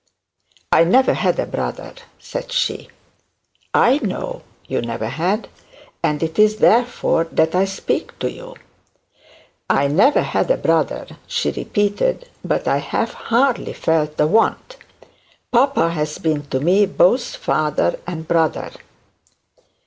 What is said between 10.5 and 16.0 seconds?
brother,' she repeated; 'but I have hardly felt the want. Papa